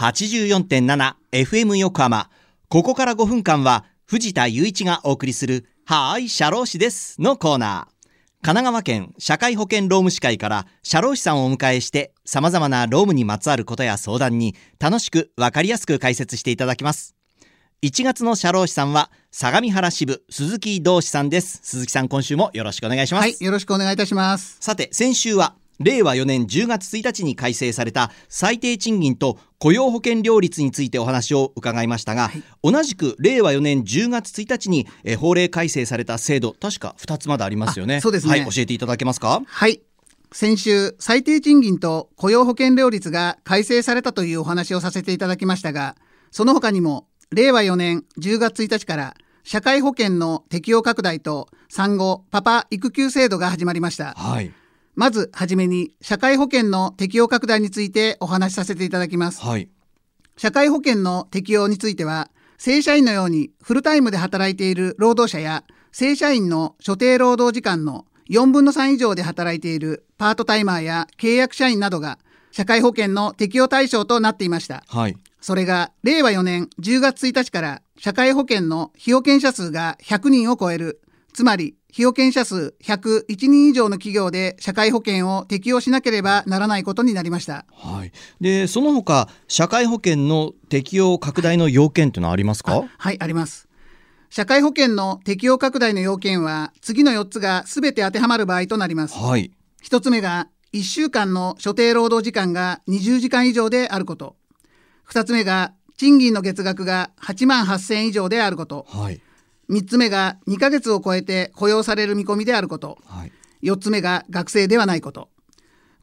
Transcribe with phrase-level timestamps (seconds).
[0.00, 2.30] 84.7FM 横浜。
[2.70, 8.06] ここから5分間は藤田雄一がお送りするはーい、社労士ですのコーナー。
[8.40, 17.14] 神奈川県社会保険労務士会から社労士さんをお迎えして様々な労務にまつわることや相談に楽しくわかりやすく解説していただきます。
[17.82, 21.60] 1月の社労士さんは相模原支部鈴木道志さんです。
[21.62, 23.22] 鈴木さん今週もよろしくお願いします。
[23.22, 24.56] はい、よろしくお願いいたします。
[24.60, 38.00] さて、先週は令和4年10月1日に改正された最低賃金と雇用保険料率についてお話を伺いましたが、はい、同じく令和4年10月1日に、え法令改正された制度確か2つまだありますよね。
[38.00, 39.42] そうですね、はい、教えていただけますか？
[39.44, 39.80] はい。
[40.32, 45.96] 先週最低賃金と雇用保険料率が改正されたというお話をさせていただきましたが
[46.30, 54.52] その他にも令和4年10月1日から社会保険の適用拡大と産後パパ育休制度が始まりました、はい、
[54.94, 59.68] まずはじめに社会保険の適用拡大についてお話しさせていただきます、はい、
[60.36, 72.18] 社会保険の適用については正社員のようにフルタイムで働いている労働者や正社員の所定労働時間の4分の3以上で働いているパートタイマーや契約社員などが
[72.52, 81.00] 社会保険の適用対象となっていました、はい、それが令和4年10月1日から社会保険の被保険者数が100人を超える。
[81.32, 92.84] つまり被保険者数101人以上の企業で社会保険を適用しなければならないことになりました、はい、でその他社会保険の適用拡大の要件というのはありますか？
[92.98, 93.68] はいあります。
[94.30, 99.50] 社会保険の適用拡大の要件は次の4つがすべて当てはまる場合となります、はい、
[99.82, 104.36] 1つ目が1週間の所定労働時間が20時間以上であること。
[105.08, 109.20] 2つ目が賃金の月額が8万8000以上であること、はい
[109.70, 113.32] 3つ目が2ヶ月を超えて雇用される見込みであること、はい、
[113.62, 115.28] 4つ目が学生ではないこと。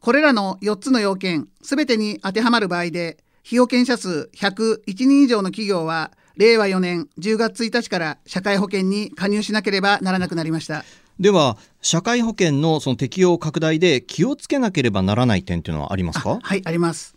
[0.00, 10.84] これらの4つの要件すべてに当てはまる場合で被保険者数101人以上の企業は令和4年10月1日から社会保険に加入しなければならなくなりました。
[11.18, 16.38] では社会保険のその適用拡大で気をつけなければならない点というのはありますか？
[16.40, 17.16] はいあります。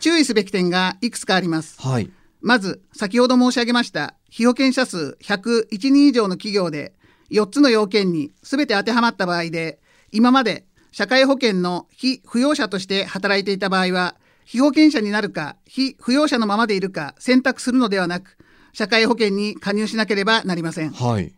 [0.00, 1.80] 注意すべき点がいくつかあります。
[1.80, 2.10] はい。
[2.40, 6.92] まず先ほど申し上げました被保険者数101人以上の企業で
[7.30, 9.78] 4つの要件に全て当てはまった場合で
[10.12, 18.38] 今まで社会保険の非扶養者として働いていた場合は被保険者になるか非扶養者のままでいるか選択するのではなく
[18.72, 21.32] 社会保険に加入しなければなりません、はい、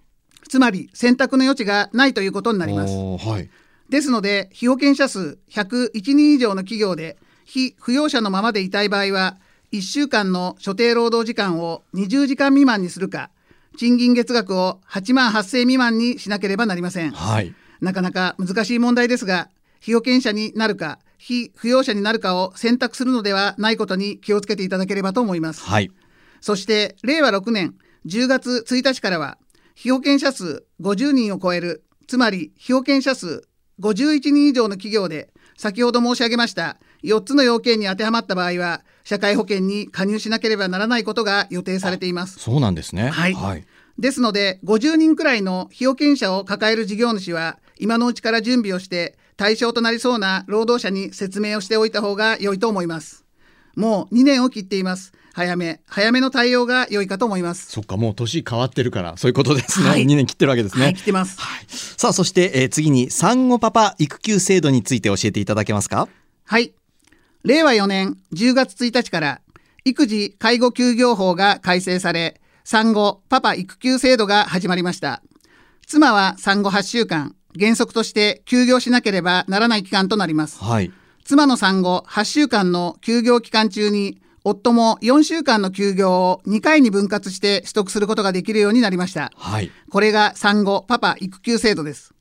[0.48, 3.48] つまり選択の余地がないということになります、はい、
[3.88, 9.38] ですので被保険者数101人以上の企業で非扶養者のままでいたい場合は
[9.72, 13.30] 1週間の所定労働時間を20時間未満にするか
[13.76, 25.90] 賃金月額を8万8000未満にしなければなりません、はい、なかなか難しい問題ですが被保険者になるか非扶養者になるかを選択するのではないことに気をつけていただければと思います、はい、
[26.40, 27.74] そして令和6年
[28.06, 29.38] 10月1日からは
[29.74, 33.48] 被保険者数50人を超えるつまり被保険者数
[33.80, 42.38] 51人以上の企業で先ほど申し上げました4つの要件に当てはまった場合は社会保険に加入しなければならないことが予定されています。
[42.38, 43.08] そうなんですね。
[43.08, 43.64] はい、はい、
[43.98, 53.24] ですので50人くらいの被保険者を抱える事業主は今のうちから準備をして対象となりそうな労働者に説明をしておいた方が良いと思います。
[53.76, 55.14] もう2年を切っています。
[55.32, 57.70] 早め早めの対応が良いかと思います。
[57.70, 66.08] そっかもう年変わってるからそういうことですね、はい、2年切ってるわけですね、はい、切ってます、はい、さあそして、えー、次に産後パパ育休制度について教えていただけますか？
[66.44, 66.74] はい
[67.48, 69.40] 令和4年10月1日から
[69.82, 75.22] 育児介護休業法が改正され産後パパ育休制度が始まりました。
[75.86, 80.92] 妻は産後8週間原則として休業しなければならない期間となります、はい、
[81.24, 92.12] 妻の産後8週間の休業期間中に夫も4週間の休業を2回に分割して取得することができるようになりました、はい、これが産後パパ育休制度です。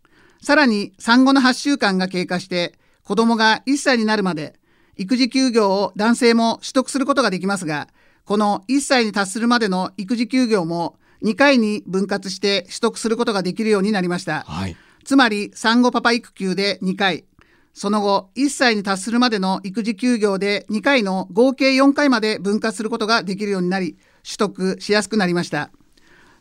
[0.41, 4.57] さらに産後の8週間が経過して子供が1歳になるまで
[4.97, 7.87] 育児休業を男性も取得することができますが
[8.25, 17.25] この1歳に達するまでの育児休業も2回に分割して取得することができるようになりました、はい、つまり産後パパ育休で2回。
[17.73, 25.69] その後1歳に達するまでの育児休業で2回の合計4回まで分割することができるようになり取得しやすくなりました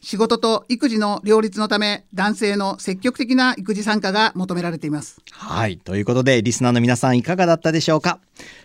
[0.06, 5.20] 仕事と育児の両立のため男性の積極的な育児参加が求められています。
[5.32, 5.78] はい。
[5.78, 8.20] ということでリスナーの皆さんいかがだったでしょうか？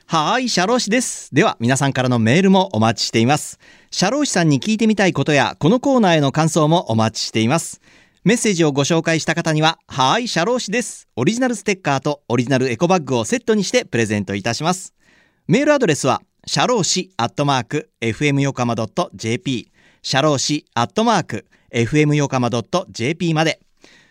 [0.06, 0.50] はい。
[0.50, 1.34] 社労士です。
[1.34, 3.58] では皆さんからのメールもお待ちしています。
[3.90, 7.82] 社労士さんに聞いてみたいことやこのコーナーへの感想もお待ちしています。
[8.24, 11.08] メッセージをご紹介した方にははーい社労士です。
[11.16, 14.94] オリジナルステッカーとオリジナルエコバッグをセットにしてプレゼントいたします。
[15.48, 18.48] メールアドレスはシャローシアットマーク FM
[20.04, 22.50] 横浜 .jp シャローシアットマーク FM 横浜
[22.90, 23.60] .jp まで。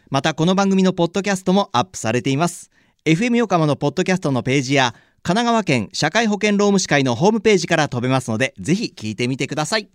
[0.09, 2.71] またこの番組のポッドキャストもアップされています。
[3.05, 9.89] FM 横浜のポッドキャストのページや神奈川県社会保険労務士会のホームページから飛べますのでぜひ聞いてみてください。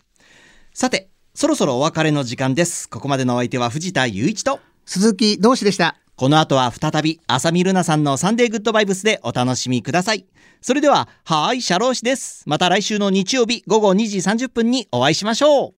[0.73, 2.89] さてそろそろお別れの時間です。
[2.89, 5.97] ここまでのお相手は藤田雄一と鈴木同志でした。
[6.15, 10.25] この後は再び浅見ルナさんのサンデーグッドバイブスでお楽しみください。
[10.61, 12.43] それでははーいシャロー氏です。
[12.47, 15.73] また来週の日曜日午後2時30分にお会いしましょう